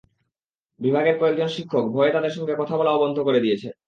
বিভাগের 0.79 1.15
কয়েকজন 1.19 1.49
শিক্ষক 1.55 1.85
ভয়ে 1.93 2.13
তাঁদের 2.13 2.35
সঙ্গে 2.37 2.53
কথা 2.55 2.75
বলাও 2.77 3.01
বন্ধ 3.03 3.17
করে 3.19 3.39
দিয়েছেন। 3.39 3.73